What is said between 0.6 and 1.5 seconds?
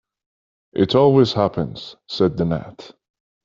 ‘It always